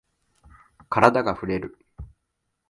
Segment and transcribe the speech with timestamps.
[0.89, 1.77] カラダがふれる。